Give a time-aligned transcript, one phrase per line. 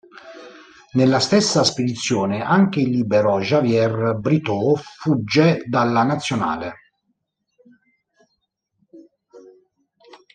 [0.93, 6.73] Nella stessa spedizione anche il libero Javier Brito fugge dalla nazionale.